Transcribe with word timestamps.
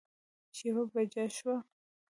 چې 0.55 0.63
يوه 0.69 0.83
بجه 0.93 1.25
شوه 1.37 1.57